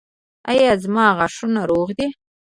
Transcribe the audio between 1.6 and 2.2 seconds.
روغ دي؟